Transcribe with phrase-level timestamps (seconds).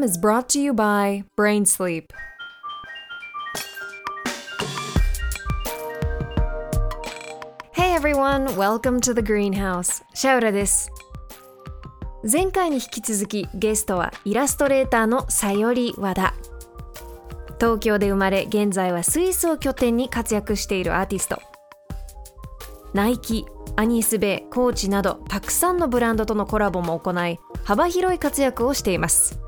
[0.00, 2.12] program is brought to you by Brain Sleep.
[7.72, 10.02] Hey everyone, welcome to the greenhouse.
[10.14, 10.90] シャウラです。
[12.30, 16.34] 前回に引き続きゲストはイラストレーターのさより和田。
[17.58, 21.40] 東京で生まれ、現在はスイスを拠点に活躍しているアーティスト。
[22.94, 23.44] ナイキ、
[23.76, 29.38] アニスベイ、コーチなどたくさんのブランドとのコラボも行い幅広い活躍をしています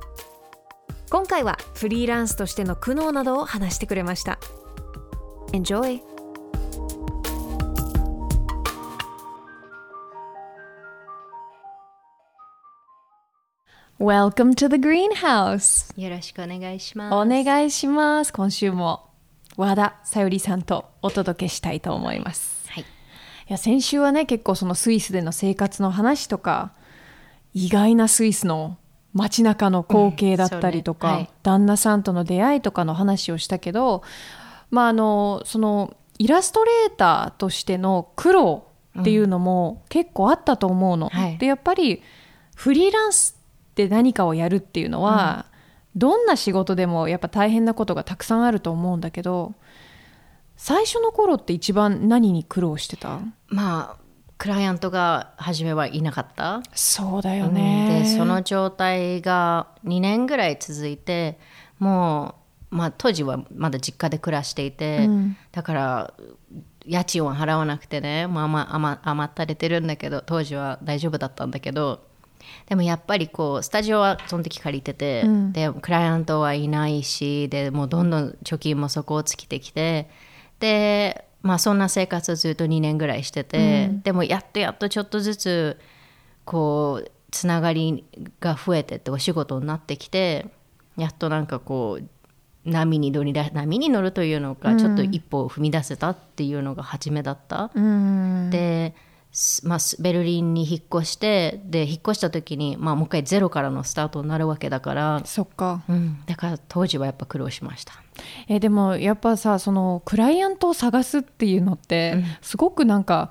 [1.12, 4.38] 今回はフリーランスとしての苦悩などを話してくれました
[5.52, 6.00] Enjoy!
[14.00, 15.92] Welcome to the greenhouse!
[16.00, 17.14] よろしくお願いします。
[17.14, 19.10] お願いします今週も
[19.58, 22.84] 和田さよりさんとお届けしたいと思いますはい。
[22.84, 22.86] い
[23.48, 26.72] や先週はね結構そのスイスでの生活の話とか
[27.52, 28.78] 意外なスイスの
[29.14, 31.18] 街中の光景だったりとか、うんね。
[31.22, 31.30] はい。
[31.42, 34.02] 旦那さんとの出会いとかの話をしたけど
[34.70, 38.66] まああのそのイラストレーターとしての苦労
[39.00, 41.08] っていうのも結構あったと思うの。
[41.08, 41.38] はい。
[41.38, 42.02] でやっぱり
[42.54, 43.38] フリーランス
[43.70, 45.46] って何かをやるっていうのは、
[45.96, 49.54] どんな仕事でもやっぱ大変なことがたくさんあると思うんだけど
[50.56, 53.20] 最初の頃って一番何に苦労してた？
[53.48, 54.01] まあ、
[54.42, 56.62] クライアントが初めはいなかった？
[56.74, 58.00] そうだようんね。
[58.02, 61.38] で、その状態が2年ぐらい続いて、
[61.78, 62.34] も
[62.72, 66.14] う、まあ、当時はまだ実家で暮らしていて、うんだから、
[66.84, 72.00] 家賃を払わなくてね、まあまあ余余ったれてるんだけど、当時は大丈夫だったんだけど、
[72.66, 80.10] でもやっぱりこうスタジオはその時借りてて、うんでクライアントはいないしでもうどんどん貯金も底を尽きてきて
[80.58, 85.80] でまあそんな生活をずっと2年ぐらいしてて、でもやっとやっとちょっとずつ
[86.44, 88.04] こうつながり
[88.40, 90.46] が増えてってお仕事になってきて
[90.96, 92.08] やっとなんかこう
[92.64, 97.70] 波に乗りだ波に乗るというのか、ちょっと一歩を踏み出せたっていうのが初めだった。
[97.74, 98.50] うん。
[98.50, 98.94] で、
[99.32, 105.82] すまあ、すベルリンに引っ越してで引っ越した時に、まあ、もう一回ゼロからのスタートになるわけだから、そっか。
[105.88, 108.01] うん、だから当時はやっぱ苦労しました
[108.48, 113.30] えでもやっぱさそのクライアントを探すっていうのって、すごくなんか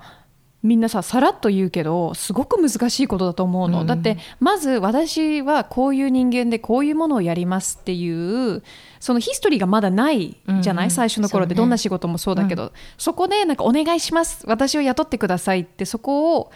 [0.62, 8.62] みんなささらっと言うけどすごく難しいことだと思うの、だってまず私はこういう人間でこういうものをやりますっていう
[9.00, 10.90] そのヒストリーがまだないじゃない、うんうん。
[10.90, 14.44] 最初の頃でどんな仕事もそうだけど、そこでなんかお願いします。
[14.46, 16.52] 私を雇ってくださいってそこを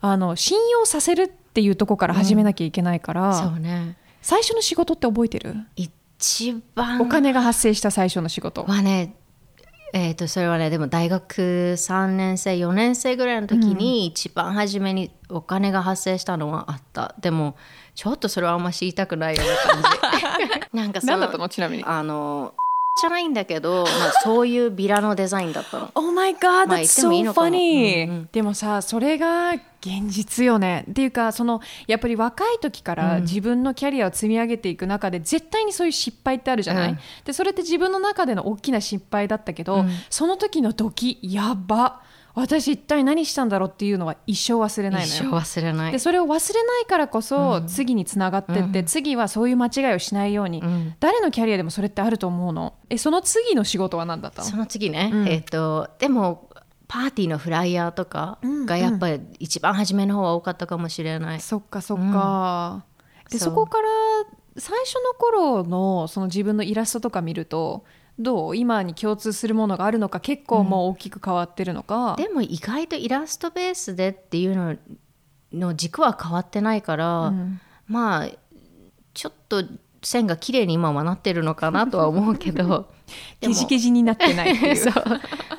[0.00, 3.96] あの信用させるっていうところから始めなきゃいけないから、そうね。
[4.22, 5.54] 最初の仕事って覚えてる？
[6.20, 7.00] 一番。
[7.00, 8.64] お金が発生した最初の仕事。
[8.64, 9.16] はね
[9.92, 11.42] えー、とそれはねでも大学
[11.76, 17.16] 3年生4年生ぐらいの時に一番初めにお金が発生したのはあった。
[17.20, 17.56] でも
[17.96, 19.92] ちょっとそれはあんま知りたくないような感
[20.60, 20.66] じ。
[20.76, 21.48] なんかその何だったの？
[21.48, 21.84] ちなみに。
[21.84, 22.54] あの
[23.00, 25.90] じゃないんだけど、 まあ、そういうビラのデザインだったの。
[25.94, 28.28] Oh my god, まあ that's so funny、うんうん。
[28.32, 30.84] でもさそれが現実よね。
[30.90, 36.98] っていうかそのやっぱり若い時から自分のキャリアを積み上げていく中で絶対にそういう失敗ってあるじゃない、うん。
[37.24, 39.90] でそれって自分の中での大きな失敗だったけど、うん。
[40.10, 42.00] その時の時やば
[42.34, 45.92] 私一体何したんだろうっていうのは一生忘れないの一よ生忘れない。
[45.92, 50.94] でそれを忘れないからこそ、次につながってって、次はそういう間違いをしないように、ん。
[51.00, 52.74] 誰のキャリアでもそれってあると思うの？
[52.88, 54.48] えその次の仕事は何だったの？
[54.48, 55.28] その次ね、うん。
[55.28, 56.50] えっ、とでも
[56.86, 62.84] パーティーのフライヤーとかがやっぱり一番初めの方は多かったかもしれない、そっかそっか、
[63.30, 63.88] でそこから
[64.56, 67.84] 最初の頃のその自分のイラストとか見ると
[68.20, 74.76] どう今に共通するものがあるのか結構もう大きく変わってるのか、でも意外とイラストベースでっていうの
[75.52, 77.60] の軸は変わってないから、うん。
[77.86, 78.28] まあ
[79.14, 79.64] ちょっと
[80.02, 82.90] 線が綺麗に今はなってるのかなとは思うけど。
[83.40, 84.76] でもゲジゲジになってないっていう。
[84.78, 84.92] そう。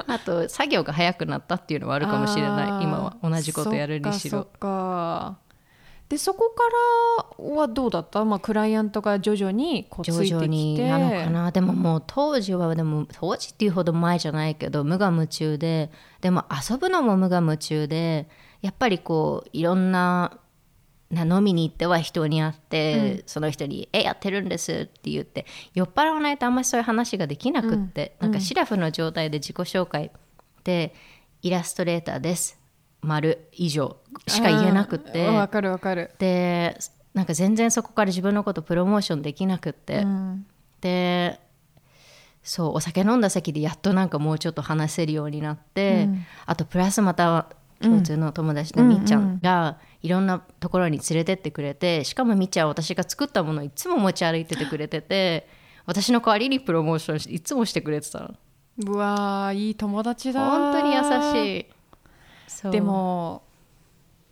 [0.07, 2.83] あと作業が早くなったっていうのはあるかもしれない。
[2.83, 3.15] 今は。
[3.21, 4.39] 同じことやるにしろ。
[4.39, 5.37] そっかそっか
[6.11, 6.63] でそこか
[7.39, 10.27] らはどうだった、まあ、クライアントが徐々にこうついてきて。
[10.27, 11.51] 徐々になのかな？
[11.51, 18.27] でももう当時はでも当時っていうほど前じゃないけど無我夢中ででも遊ぶのも無我夢中で
[18.61, 20.37] やっぱりこういろんな
[21.11, 30.11] な飲みに行っては人に会って、その人に「えやってるんです」って言って酔っ払わないとあんまりそういう話ができなくって、なんかシラフの状態で自己紹介
[30.65, 30.93] で
[31.41, 32.59] 「イラストレーターです」
[32.99, 33.47] 丸。
[33.53, 33.97] 以上
[34.27, 35.27] しか言えなくって。
[35.27, 35.35] うん。
[35.35, 36.77] わかるわかる、で
[37.13, 40.45] なんか全然そこから自分のことプロモーションできなくって、うん。
[40.81, 41.39] で
[42.43, 46.25] そうお酒飲んだ席でやっとなんかもうちょっと話せるようになって、うん。
[46.45, 47.47] あとプラスまた
[47.81, 55.47] 共通の友達のみっちゃんがいろんなところに連れてってくれてしかもみっちゃんは私が作ったものをいつも持ち歩いててくれてて
[55.85, 58.35] 私の代わりにプロモーションしいつもしてくれてたの。
[58.85, 61.01] うわーいい友達だ本当に優
[61.33, 61.67] し
[62.63, 62.71] い。
[62.71, 63.43] でも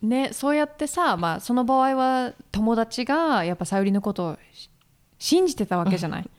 [0.02, 4.70] ねそうやってさ、まあ、その場合は友達がやっぱさゆりのことをし
[5.20, 6.30] 信じてたわけじゃない、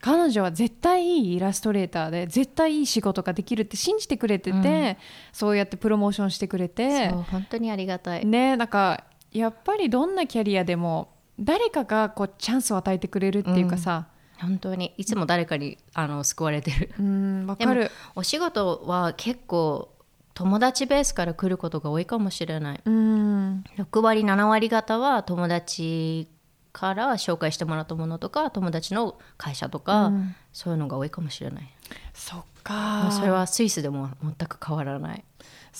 [0.00, 4.98] 彼女は絶対いいイラストレーターで絶対いい仕事ができるって信じてくれてて、
[5.32, 7.10] そうやってプロモーションしてくれて。
[7.10, 14.08] そう本当にありがたい、ねなんかやっぱりどんなキャリアでも誰かがこうチャンスを与えてくれるっていうかさ。
[14.40, 14.92] 本当に。
[14.98, 16.92] いつも誰かにあの救われてる。
[16.98, 19.93] うんわでもかるお仕事は結構
[20.34, 22.80] 友達ベースから来ることが多いかもしれない。
[22.84, 23.64] うん。
[23.78, 26.28] 6割7割方は友達
[26.72, 30.12] から紹介してもらったものとか友達の会社とか、
[30.52, 31.70] そういうのが多いかもしれない。
[32.12, 35.24] そっもかうそれはスイスでも全く変わらない。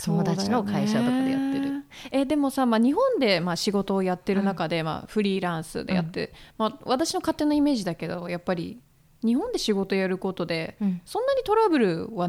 [0.05, 8.81] 友達の会社とかでやってる、えでもさ、まあ、日本で、まあ、仕事をやってる中で、まあ、フリーランスでやって、まあ、私の勝手なイメージだけどやっぱり
[9.23, 11.01] 日本で仕事やることで、うん。
[11.05, 12.29] そんなにトラブルは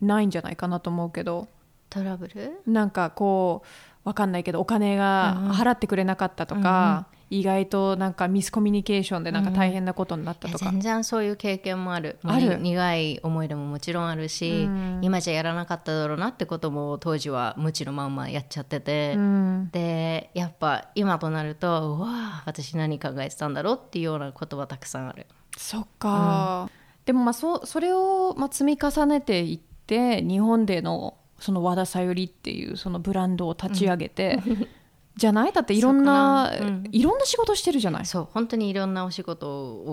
[0.00, 1.48] ないんじゃないかなと思うけど
[1.92, 2.62] トラブル？
[2.66, 3.62] なんかこ
[4.04, 12.18] うわかんないけどお金が払ってくれなかったとか、意外となんかミスコミュニケーションでなんか大変なことになったとか、全然そういう経験もある。
[12.24, 12.58] ある。
[12.58, 15.00] 苦い思い出ももちろんあるし、うん。
[15.02, 19.70] 今じゃやらなかっただろうなってことも当時は無知のまんまやっちゃってて、うん。
[19.70, 25.26] でやっぱ今となるとうわあ私何考えてたんだろうっていうようなことはたくさんある。
[25.56, 26.68] そっか、
[27.04, 34.40] でもまあそそれをまあ積み重ねていって日本でのその和田さゆりっていうそのブランドを立ち上げて、
[35.16, 35.52] じゃない？
[35.52, 36.84] だっていろんな、そうん。
[36.90, 38.06] いろんな仕事してるじゃない？
[38.06, 39.46] そう本当にいろんなお仕事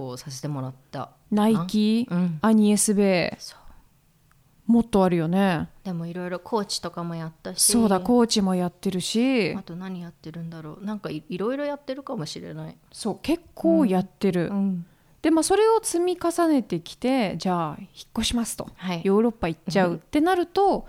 [0.10, 1.10] をさせてもらった。
[1.32, 2.40] ナイキ、うん。
[2.42, 4.72] アニエスベイそう。
[4.72, 5.68] もっとあるよね。
[5.84, 7.72] でもいろいろコーチとかもやったし。
[7.72, 9.54] そうだコーチもやってるし。
[9.56, 10.86] あと何やってるんだろう。
[10.86, 14.86] なんかいいろいろやってるかもしれない、そう結構やってる、うん。
[15.24, 17.88] でまあそれを積み重ねてきてじゃあ引っ
[18.20, 19.02] 越しますと、はい。
[19.04, 20.86] ヨーロッパ行っちゃうってなると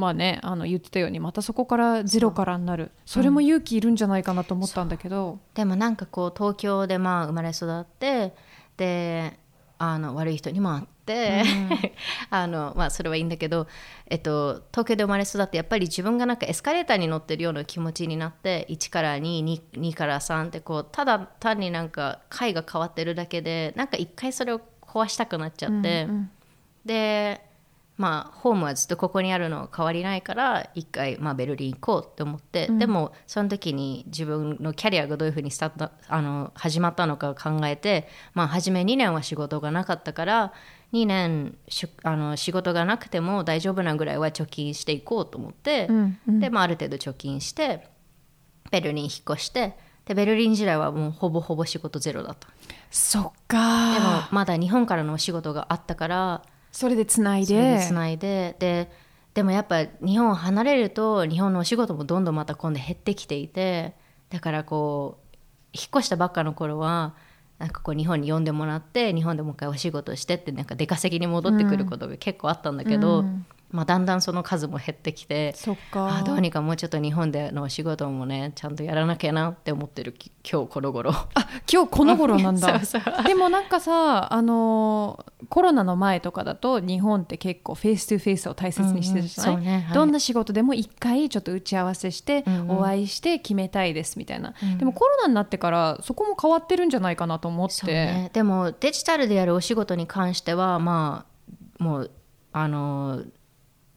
[0.00, 2.90] まあねあの言ってたようにまたそこからゼロからになる。
[3.04, 8.34] それも勇気いるんじゃないかなと思ったんだけど、でもなんかこう東京でまあ生まれ育って
[8.78, 9.38] で
[9.78, 11.42] あの悪い人にも会って、
[12.28, 13.66] あのまあ、それはいいんだけど、
[14.06, 26.08] えっと、東京で生まれ育ってやっぱり自分がなんかエスカレーターに乗ってるような気持ちになって1から22 2から3ってこうただ単になんか階が変わってるだけでなんか一回それを壊したくなっちゃって、
[26.84, 27.40] で
[28.00, 40.54] まあホームはずっとここにあるのは変わりないから一回、まあ、ベルリン行こうって思って、でもその時に自分のキャリアがどういうふうにスタートあの始まったのかを考えて、まあ、初め2年は仕事がなかったから
[40.94, 45.90] 2年しあの仕事がなくても大丈夫なぐらいは貯金していこうと思って、
[46.26, 47.86] で、まあ、ある程度貯金して
[48.70, 49.76] ベルリン引っ越して
[50.06, 52.48] でベルリン時代はもうほぼほぼ仕事ゼロだった。
[52.90, 57.78] そっでもかまだ日本からのお仕事があったからそれでつないで。
[57.78, 58.56] でつないで。
[58.58, 58.90] で
[59.34, 63.94] でもやっぱ日本を離れると日本のお仕事もどんどんまた今度減ってきていて。
[64.30, 65.36] だからこう
[65.72, 67.14] 引っ越したばっかの頃は
[67.58, 73.24] なんかこう日本に呼んでもらって日本でもう一回お仕事してってなんか出稼ぎに戻ってくることが結構あったんだけど、
[73.70, 76.18] まあ、だんだんその数も減ってきてそっか。
[76.18, 81.12] あどうにかもうちょっと日本でのお仕事もねちゃんとやらなきゃなって思ってるき今日この頃。
[81.12, 81.28] あ
[81.72, 82.80] 今日この頃なんだ。
[83.26, 89.94] でもなんかさあのーコロナの前とかだと日本って結構フェイストゥフェイスを大切にしてるじゃない、うんうんねはい。
[89.94, 92.70] どんな仕事でも一回ちょっと打ち合わせしてうんうん。
[92.78, 97.86] お会いして決めたいですみたいな、でもコロナになってからそこも変わってるんじゃないかなと思って。
[97.86, 101.26] ね、でもデジタルでやるお仕事に関してはま
[101.78, 102.10] あもう
[102.52, 103.22] あの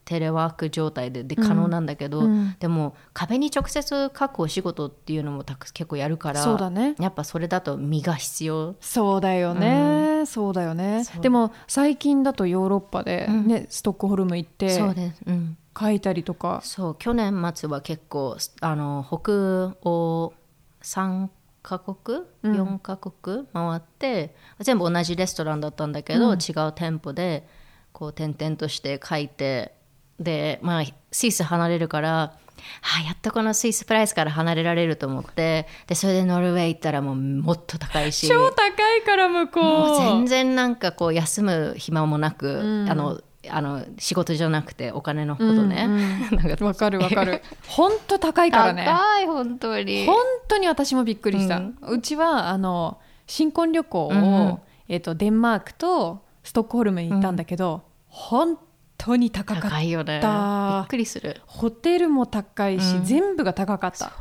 [0.06, 6.96] テレワーク状態でで可能なんだけど、うんでも壁に直接書くお仕事っていうのもたく結構やるからそうだね。
[7.00, 8.76] やっぱそれだと身が必要。
[8.80, 11.04] そうだよね、そうだよね。
[11.22, 16.62] でも最近だとヨーロッパで、ねストックホルム行ってそうです、うん、書いたりとか。
[16.64, 16.96] そう。
[16.96, 20.34] 去年末は結構あの北欧
[20.82, 21.30] 3
[21.62, 27.48] カ国？4カ国回って、全部同じレストランだったんだけど、違う店舗で
[27.94, 29.74] こう転々として書いて
[30.20, 32.34] でまあスイス離れるから
[32.82, 39.98] はあ、やっとこのスイスプライスから離れられると思ってでそれでノルウェー行ったらもうもっと高いし超高いから向こう。
[39.98, 45.88] 全然なんかこう休む暇もなく、あのあの仕事じゃなくてお金のことね、
[46.32, 47.41] なんかわかるわかる。
[47.67, 48.86] 本当高いからね。
[48.86, 50.05] 高い本当に。
[50.05, 50.15] 本
[50.48, 54.60] 当に私もびっくりした、ううんちはあの新婚旅行を、うんうん。
[54.88, 58.58] えっとデンマークとストックホルムに行ったんだけど、本
[59.04, 59.70] 当に高かった。
[59.70, 60.22] 高いよね。
[60.22, 60.28] び
[60.86, 61.42] っくりする。
[61.46, 63.06] ホテルも高いし、うん。
[63.06, 64.14] 全部が高かった。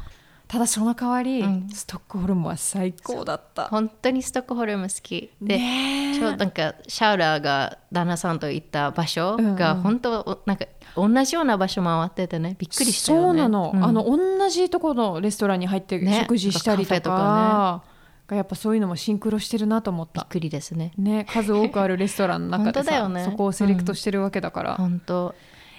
[0.49, 1.69] ただその代わり、うん。
[1.73, 3.69] ストックホルムは最高だった。
[3.69, 5.31] 本当にストックホルム好き。
[5.41, 6.19] で、ねえ。
[6.19, 9.57] ちょなんかシャウラーが旦那さんと行った場所うんうん。
[9.57, 12.57] が本当なんか同じような場所回っててね。
[12.59, 13.25] びっくりしたよね。
[13.27, 13.85] そうなの、うん。
[13.85, 16.21] あの同じところのレストランに入ってね。
[16.23, 17.92] 食事したりとか,、カフェと
[18.33, 20.93] かがやっぱそういうのもシンクロしてるなと思っびったくりですね。
[20.97, 23.25] ね、数多くあるレストランの中でださ、よね。
[23.25, 25.35] そこをセレクトしてるわけだから、本当。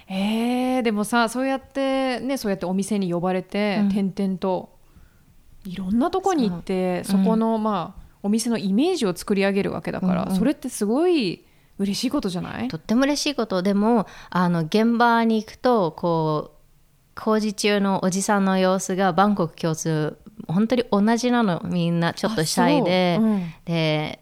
[0.07, 3.87] えー、でもさそうやってねそうやってお店に呼ばれて、うん。
[3.87, 4.77] 転々と
[5.65, 10.35] いろんなとこに行ってそそうこの、まあお店のイメージを作り上げるわけだから、うんうん。
[10.35, 11.45] それってすごい
[11.77, 12.67] 嬉しいことじゃない？
[12.67, 13.61] とっても嬉しいこと。
[13.61, 23.23] でもあの現場に行くとこう工事中のおじさんの様子がバンコク共通本当に同じなのみんなちょっとシャイで、う。
[23.23, 23.53] うん。
[23.65, 24.19] で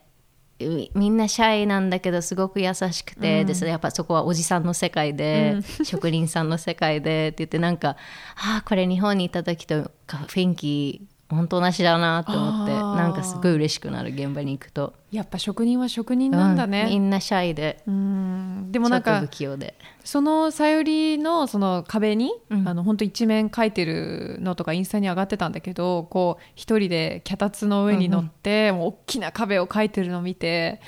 [0.59, 7.97] みみんなシャイなんだけどすごく優しくて、でそれやっぱそこはおじさんの世界で、職人さんの世界でって言ってなんか
[8.35, 18.71] ああこれ日本に行った時とか雰囲気本当同じだなと思ってなんかすごい嬉しくなる現場に行くと、やっぱ職人は職人なんだうんみね、んなシャイでうん。
[18.71, 19.75] でもなんちょっかと不器用で。
[20.03, 22.67] そのさゆりのその壁に、うん。
[22.67, 30.81] あの本当一面描いてるのとかインスタに上がってたんだけどこう一人で脚立の上に乗って、もう大きな壁を描いてるのを見て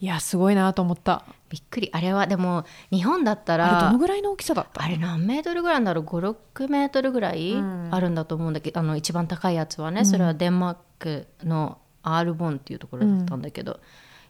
[0.00, 1.90] いやすごいなと思ったびっくり。
[1.92, 4.82] あれはでも日本だったあれどらのぐらいの大きさだった？
[4.82, 7.88] あれ何メートルぐらいだろう？56メートルぐらいうん。
[7.90, 13.80] あるんだと思うんだけど、あの一番高いやつはねそれはデンマークのアールボンっていうところだったんだけど、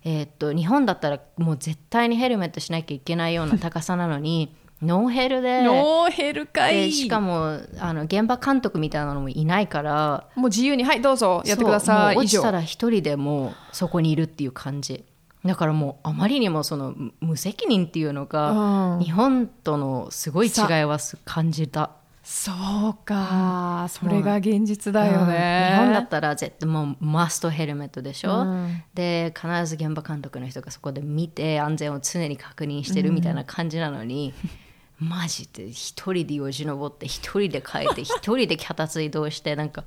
[0.05, 6.87] えーっと日本だったらもう絶対にヘルメットしなきゃいけないような高さなのにノーヘルでノーヘルかい。
[6.87, 12.17] でしかもあの現場監督みたいなのもいないからもう自由にはいどうぞやってください。
[12.17, 15.05] 落ちたら一人でもうそこにいるっていう感じ
[15.45, 19.03] だからもうあまりにもその無無責任っていうのが、うん。
[19.03, 21.93] 日本とのすごい違いはす感じた。
[22.23, 22.53] そ
[22.91, 25.29] うか、それが現実だようん。
[25.29, 28.83] ね、日本だったら絶対もうマストヘルメットでしょ、うん。
[28.95, 34.35] で必ず現場監督の人がそこで見て安全を常に確認してるみたいな感じなのに、
[35.01, 39.85] マジで一人でよじ登って一人で帰って一人で脚立移動してなんか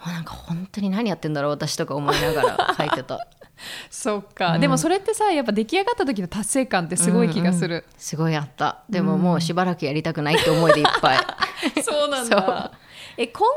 [0.00, 3.26] あなんか本当に何やってんだろう私とか思いながら書いてた
[3.90, 8.82] そうか、でもそれってさやっぱ出来上がった時の達成感ってすごい気がする、すごいあった。
[8.88, 11.18] でももうしばらくやりたくないって思いでいっぱい。
[11.82, 12.72] そうなんだ。
[13.16, 13.48] え今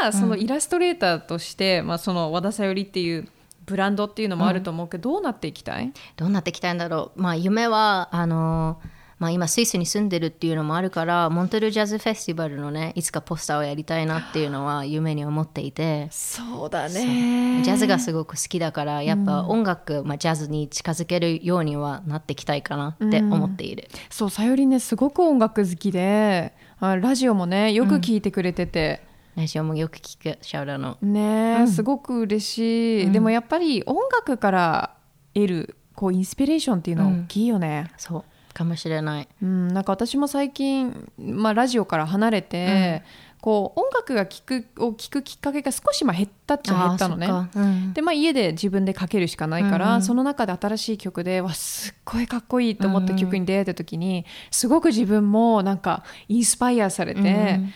[0.00, 3.26] 後はそのイラストレーターとして、まあ、その和田さよりっていう
[3.64, 8.80] ブランドっていうのもあると思うけど、どうなっていきたいどうなっていきたいんだろうまあ夢はあの
[9.18, 16.08] まあ、今スイスに住んでるっていうのもあるからモントルジャズフェスティバルのねいつかポスターをやりたいなっていうのは夢に思っていて。
[16.10, 29.02] そうだジャズがすごく好きだからやっぱ音楽、まあ、ジャズに近づけるようにはなっていきたいかなって思っている、そうさよりねすごく音楽好きであラジオもねよく聞いてくれてて、
[29.34, 30.98] ラジオもよく聞くシャウラの。
[31.00, 34.96] ね、すごく嬉しい、でもやっぱり音楽から
[35.34, 38.24] 得るこうインスピレーションっていうのは大きいよね、そう
[38.56, 39.28] かもしれない。
[39.42, 43.02] うん、なんか私も最近、まあ、ラジオから離れて、
[43.42, 47.28] こう音楽が聴くを聞くきっかけが少しまあ減ったっちゃ減ったのね。
[47.28, 47.92] うん。
[47.92, 50.02] でまあ、家で自分で書けるしかないから、うんうん。
[50.02, 57.72] その中で新しい曲でわすっごいかっこいいと思った曲に出会えた時に、すごく自分もなんかインスパイアされて、うん。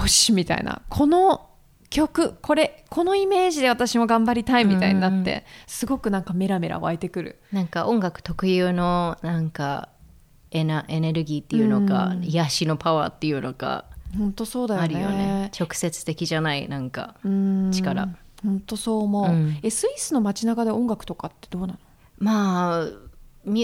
[0.00, 0.82] よしみたいな。
[0.88, 1.48] この
[1.90, 7.38] 曲これこのイメージで私も頑張りたいみたいになって、すごくなんかメラメラ湧いてくる。
[7.52, 9.88] なんか音楽特有のなんか
[10.50, 13.84] エナエネルギーっていうのか、癒しのパワーっていうのか
[14.16, 14.84] 本当そうだよね。
[14.84, 15.50] あるよね。
[15.58, 17.70] 直接的じゃないなんかうん。
[17.70, 18.08] 力。
[18.42, 19.58] 本当そう思う、うん。
[19.62, 21.78] えスイスの街中で音楽とかってどうなの？
[22.18, 22.86] まあ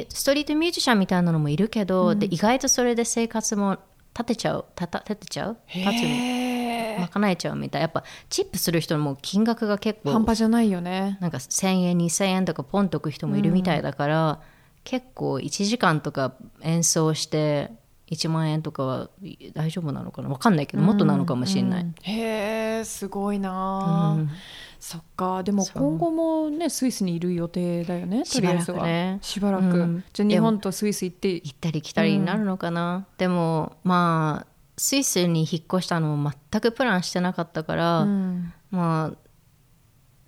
[0.09, 3.79] ストリートミュージシャンみたいなのもいるけど、で意外とそれで生活も
[4.13, 5.59] 立てちゃうたた立てちゃう？
[5.75, 10.13] 立つ賄えちゃうみたいやっぱチップする人も金額が結構。
[10.13, 11.19] 半端じゃないよね。
[11.21, 14.41] なんか1000円2000円とかポンとく人もいるみたいだから、
[14.85, 17.73] 結構1時間とか演奏して
[18.11, 19.11] 1万円とかは
[19.55, 20.29] 大丈夫なのかな？
[20.29, 24.31] 分かんないけどもっとなのかもしれない、へえすごいなあ、うん。
[24.79, 25.43] そっか。
[25.43, 28.79] でも今後もねスイスにいる予定だよねとりあえずは。
[28.79, 29.19] しばらくね。
[29.23, 30.05] しばらく、うん。
[30.13, 31.33] じゃあ日本とスイス行って。
[31.33, 38.53] 行ったり来たりになるのかな、でもまあスイスに引っ越したのも全くプランしてなかったから、うん。
[38.71, 39.17] まあ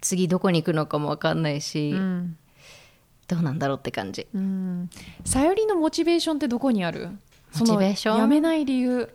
[0.00, 2.38] 次どこに行くのかも分かんないし、うん
[3.28, 4.26] どうなんだろうって感じ。
[4.35, 4.90] うん。
[5.25, 7.11] さよりのモチベーションってどこにある？
[7.59, 8.18] モチベーション？
[8.18, 9.09] やめない理由？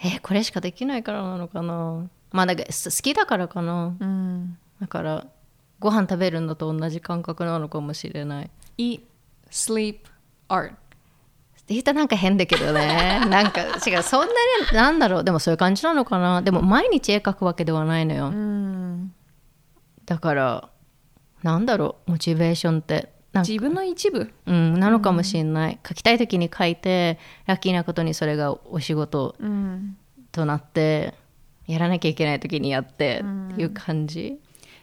[0.00, 2.08] えーこれしかできないからなのかな？
[2.30, 3.96] まあだか好きだからかな？
[3.98, 4.58] うん。
[4.80, 5.26] だから
[5.78, 8.50] ご飯食べるのと同じ感覚なのかもしれない。
[8.76, 9.00] Eat,
[9.50, 10.00] sleep,
[10.48, 10.72] art
[11.68, 13.20] 言ったらなんか変だけどね。
[13.28, 14.32] なんか違うそんなに
[14.72, 15.24] なんだろう？
[15.24, 16.42] でもそういう感じなのかな？
[16.42, 19.12] でも毎日絵描くわけではないのよ、うん。
[20.06, 20.68] だから
[21.42, 22.12] なんだろう？
[22.12, 24.30] モチベーションって自分の一部？
[24.46, 29.96] うん、なのかもしれない、書きたい時に書いてラッキーなことにそれがお仕事うん。
[30.30, 31.14] となって
[31.66, 34.38] やらなきゃいけない時にやってっていう感じ、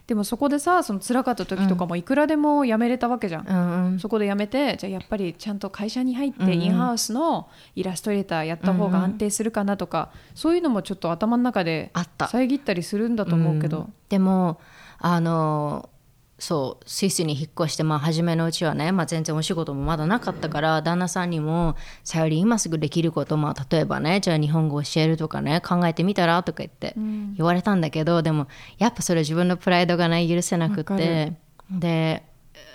[0.06, 3.98] でもそこでさその辛かった時とかもいくらでも辞めれたわけじゃん、うんうん。
[4.00, 6.50] そこで辞めてじゃあやっぱりちゃんと会社に入っうんうん。
[6.50, 12.28] てインハウスのイラストレーターやった方が安定するかなとか、そういうのもちょっと頭の中であった。
[12.28, 13.94] 遮ったりするんだと思うけど、ん。
[14.08, 14.60] でも
[14.98, 15.88] あの
[16.38, 31.32] そうスイスに引っ越して、まあ、初めのうちはね、まあ、全然お仕事もまだなかったから、旦那さんにも「さより今すぐできること、まあ、例えばねじゃあ日本語教えるとかね考えてみたら?」とか言って言われたんだけど、でもやっぱそれ自分のプライドがね許せなくて
[31.70, 32.22] で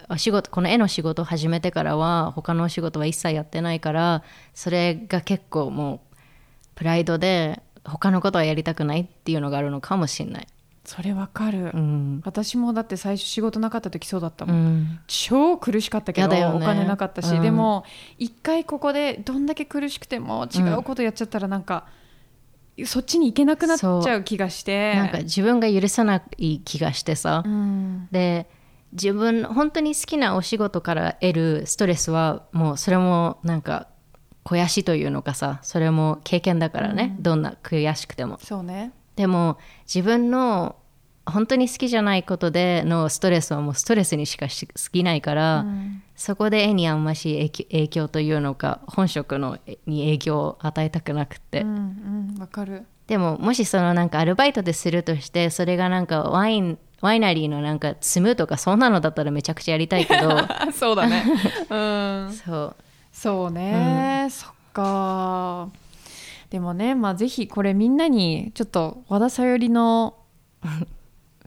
[0.10, 6.00] お仕事この絵の仕事を始めてからは他のお仕事は一切やってないからそれが結構もう
[6.76, 10.48] プライドで他のことはやりたくないっていうのがあるのかもしれない。
[10.94, 12.22] それわかる、うん。
[12.26, 15.00] 私もだって最初仕事なかった時そうだったもん、うん。
[15.08, 16.46] 超苦しかったけど、ね。
[16.46, 17.42] お金なかったし、うん。
[17.42, 17.86] でも
[18.18, 21.86] 一回ここでどんだけ苦しくても違うことやっちゃったらなんか、
[22.84, 24.96] そっちに行けなくなっちゃう気がして。
[24.96, 28.10] なんか自分が許さない気がしてさ、うん。
[28.12, 28.50] で
[28.92, 33.88] 自分本当に好きなお仕事から得るストレスはもうそれもなんか
[34.44, 35.60] 肥やしというのかさ。
[35.62, 38.40] それも経験だからね、どんな悔しくても。
[38.44, 38.92] そうね。
[39.16, 40.76] でも自分の
[41.26, 45.66] 本当に好きじゃないことでのストレスはもうストレスにしかし過ぎないから、
[46.16, 52.86] そこで絵にあんまし影響影響というのか本職のに影響を与えたくなくって、うんうんわかる。
[53.08, 60.30] でももしそのなんかアルバイトでするとしてそれがなんかワインワイナリーのなんか積むとかそんなのだったらめちゃくちゃやりたいけど。
[60.74, 61.24] そうだね。
[61.70, 62.34] うん。
[62.34, 62.76] そう。
[63.12, 65.70] そうね、そっか。
[66.50, 70.16] でもねまあぜひこれみんなにちょっと和田さよりの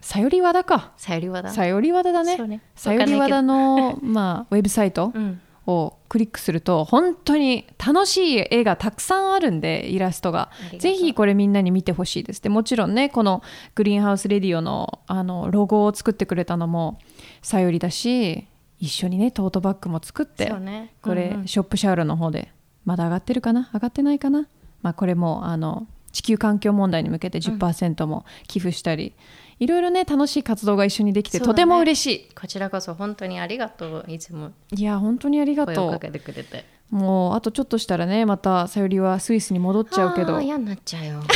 [0.04, 0.92] さより和田か。
[0.98, 1.48] さよりはだ。
[1.50, 2.60] さより和田だね。
[2.76, 5.40] さより和田の、まあ、 ウェブサイトうん。
[5.66, 10.50] をクリックすると本当に楽しい絵がたくさんあるんでイラストが。
[10.78, 12.42] ぜひこれみんなに見てほしいです。
[12.42, 13.42] でもちろんねこの
[13.74, 16.98] グリーンハウスレディオのあのロゴを作ってくれたのも
[17.40, 18.46] さよりだし
[18.78, 20.92] 一緒にねトートバッグも作ってね。
[21.00, 21.46] これ、うんうん。
[21.48, 22.52] ショップシャウルの方で
[22.84, 23.70] まだ上がってるかな？
[23.72, 24.46] 上がってないかな、
[24.82, 29.14] まあ、これもあの地球環境問題に向けて10%も寄付したり、
[29.58, 31.44] いろいろね楽しい活動が一緒にできて、ね。
[31.44, 34.52] とても嬉しこちらこそ本当にありがとういつも。
[34.72, 35.74] いいや本当にありがとう。
[35.74, 36.64] 声をかけてくれて。
[36.90, 40.40] もうあとちょっとしたらねまたさよりはスイスに戻っちゃうけど。
[40.40, 41.22] 嫌になっちゃうよ。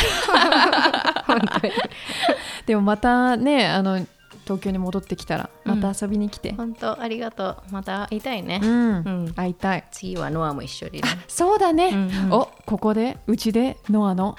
[2.65, 4.05] でもまたねあの
[4.49, 7.57] 東京に戻ってきたらまた遊びに来て、本当ありがとう。
[7.71, 8.69] また会いたいね、うん。
[8.69, 9.33] うん。
[9.35, 9.83] 会いたい。
[9.91, 11.09] 次はノアも一緒にね。
[11.27, 12.31] そうだね、うんうん。
[12.33, 14.35] おここでうちでノアの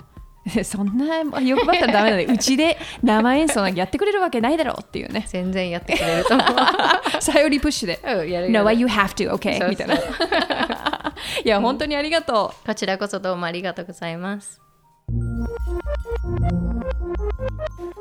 [0.64, 6.48] そんな欲張ったらダメだねうちで生演奏なんかやってくれるわけないだろうっていうね全然やってくれると思う
[7.22, 9.58] さよりプッシュでうんやる No, you have to, okay?
[9.58, 9.94] そうそうみたいな。
[11.44, 14.60] いや、本当にありがとこちらこそどうもありがとうございます。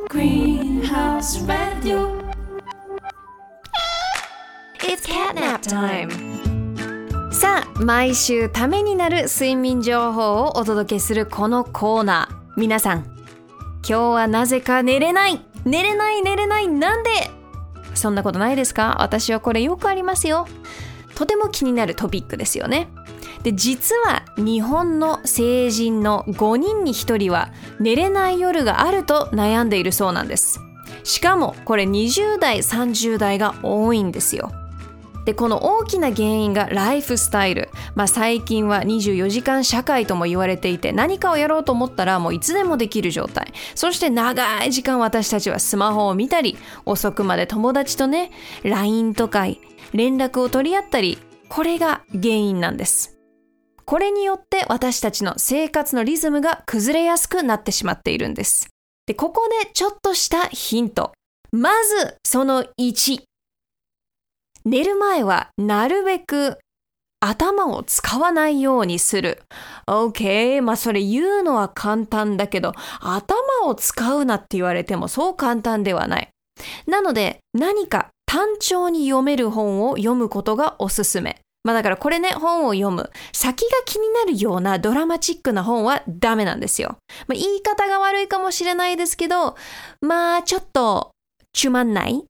[0.10, 2.20] Greenhouse Radio.
[4.82, 6.49] It's catnap time!
[7.32, 12.36] さあ毎週ためになる睡眠情報をお届けするこのコーナー。
[12.58, 15.40] 皆さん今日はなぜか寝れない。
[15.64, 16.68] 寝れない寝れない。
[16.68, 17.10] なんで？
[17.94, 18.98] そんなことないですか？
[19.02, 20.48] 私はこれよくありますよ。
[21.16, 22.90] とても気になるトピックですよね。
[23.44, 30.60] で実は日本の成人の5人に1人は寝れない夜があると悩んでいるそうなんです。
[31.04, 34.52] しかもこれ20代30代が多いんですよ。
[35.30, 43.54] でこの大きな原因がライフスタイル、まあ、最近は24時間社会とも言われていて何かをやろうと思ったらもういつでもできる状態。
[43.76, 48.32] そして長い時間私たちはスマホを見たり遅くまで友達とね
[48.64, 49.46] LINE とか
[49.94, 53.16] 連絡を取り合ったりこれが原因なんです。
[53.86, 58.70] これによって私たちの生活のリズムが崩れやすくなってしまっているんです。
[59.06, 61.12] でここでちょっとしたヒント。
[61.52, 63.29] まずその1
[64.66, 66.58] 寝る前はなるべく
[67.22, 69.44] 頭を使わないようにする。
[69.88, 70.62] OK。
[70.62, 76.30] まあそれ言うのは簡単だけど、頭を使うなって言われてもそう簡単ではない。
[76.88, 81.42] なので何か単調に読める本を読むことがおすすめ。
[81.64, 83.12] まあだからこれね、本を読む。
[83.34, 86.98] 先が気になるようなドラマチックな本はダメなんですよ。
[87.28, 89.58] まあ言い方が悪いかもしれないですけど、
[90.02, 91.12] まあちょっと
[91.52, 92.24] つまんない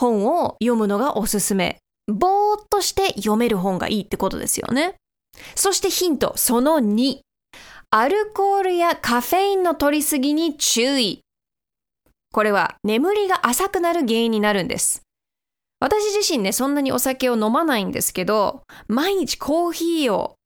[0.00, 1.76] 本を読むのがおすすめ。
[2.06, 4.94] ぼーっとして読める本がいいってことですよね。
[5.54, 7.18] そしてヒント、その2。
[7.90, 11.20] アルコールやカフェインの取りすぎに注意。
[12.32, 15.02] これは眠りが浅くなる原因になるんです。
[15.80, 20.36] 私自身ね、そんなにお酒を飲まないんですけど、毎日コーヒーを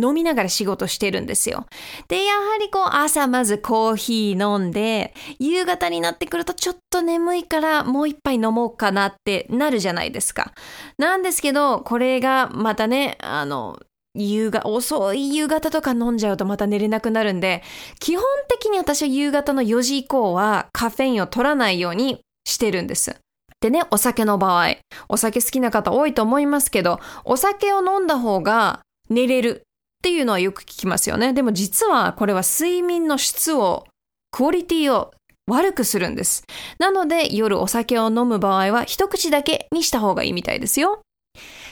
[0.00, 1.66] 飲みながら仕事してるんですよ。
[2.08, 10.52] で、やはりこう朝まずコーヒー飲んで、夕方になってくるとちょっと眠いからもう一杯飲もうかなってなるじゃないですか。
[10.98, 13.78] なんですけど、これがまたね、あの、
[14.14, 17.62] 夕方、遅い夕方とか飲んじゃうとまた寝れなくなるんで、
[18.00, 23.16] 基本的に私は夕方の4時以降はカフェインを取らないようにしてるんです。
[23.60, 24.76] でね、お酒の場合、
[25.08, 28.80] お酒好きな方多いと思いますけど、お酒を飲んだ方が
[29.10, 29.62] 寝れる
[29.98, 31.32] っていうのはよく聞きますよね。
[31.32, 33.86] でも実はこれは睡眠の質を、
[34.30, 35.12] クオリティを
[35.48, 36.44] 悪くするんです。
[36.78, 41.02] なので夜お酒を飲む場合は一口だけにした方がいいみたいですよ。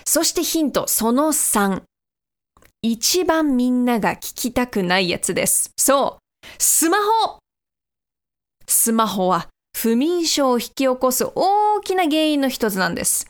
[0.05, 1.83] そしてヒント、その3。
[2.83, 5.71] 一番みんなが聞きたくないやつです。
[5.77, 6.47] そう。
[6.59, 7.39] スマホ
[8.67, 13.29] スマホは不眠症を引き起こす大きな原因の一つなんです。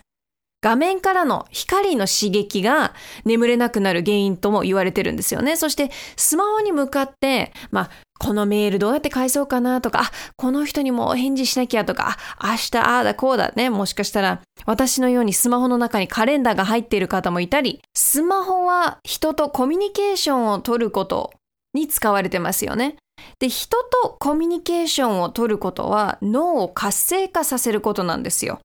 [0.63, 5.57] 画面からの光の刺激が眠れなくなる原因とも言われてるんですよね。
[5.57, 13.71] そしてスマホに向かって、まあ、このメールどうやって返そうかなとか、この人にも返事しなきゃとか、明日ああだこうだね。
[13.71, 21.33] もしかしたら私のようにスマホの中にカレンダーが入っている方もいたり、スマホは人とコミュニケーションを取ること
[21.75, 22.97] に使われてますよね。
[23.39, 28.61] で、人とコミュニケーションを取ることは脳を活性化させることなんですよ。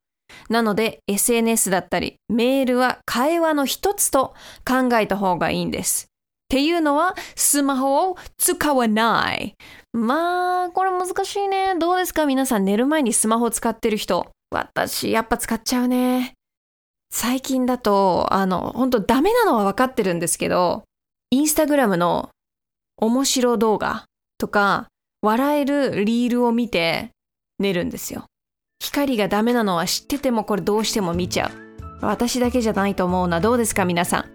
[0.52, 4.36] なので SNS だったりメールは会話の一つと
[4.68, 6.06] 考えた方がいいんです。
[6.06, 6.08] っ
[6.50, 9.56] ていうのはスマホを使わない。
[9.94, 11.76] まあ、これ難しいね。
[11.80, 12.26] どうですか？
[12.26, 14.30] 皆さん寝る前にスマホ使ってる人。
[14.50, 16.34] 私、やっぱ使っちゃうね。
[17.10, 20.84] 最近だと、あの、本当ダメなのは分かってるんですけど、
[21.30, 22.30] インスタグラムの
[22.98, 24.04] 面白動画
[24.38, 24.88] とか、
[25.22, 27.12] 笑えるリールを見て
[27.60, 28.26] 寝るんですよ。
[28.82, 31.52] 光がダメなのは知っててもこれどうしても見ちゃ
[32.02, 32.06] う。
[32.06, 33.40] 私だけじゃないと思うな。
[33.40, 34.26] どうですか皆さん。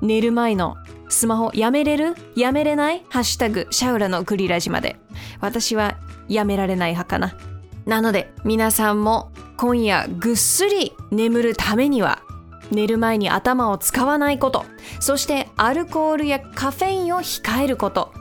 [0.00, 0.78] 寝る前の
[1.10, 2.14] スマホやめれる？
[2.34, 3.04] やめれない？
[3.10, 4.96] ハッシュタグシャウラのグリラジまで。
[5.40, 7.36] 私はやめられない派かな。
[7.84, 12.22] なので皆さんも今夜ぐっすり眠るためには
[12.70, 14.64] 寝る前に頭を使わないこと、
[14.98, 18.14] そしてアルコールやカフェインを控えること、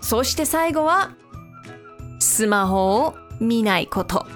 [0.00, 1.14] そして最後は
[2.18, 4.26] スマホを見ないこと。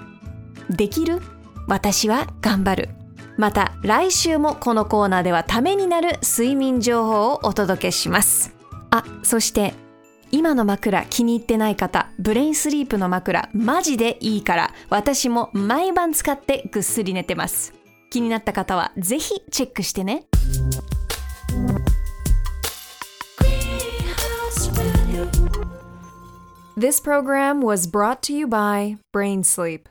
[0.70, 1.20] できる？
[1.66, 2.88] 私は頑張る。
[3.37, 8.55] また来週もこのコーナーではためになる睡眠情報をお届けします。
[8.90, 9.74] あ、そして
[10.31, 17.72] 今の枕気に入ってない方、ブレインスリープの枕マジでいいから私も毎晩使ってぐっすり寝てます。
[18.11, 20.27] 気になった方はぜひチェックしてね。
[26.77, 29.88] This program was brought to you by Brain Sleep.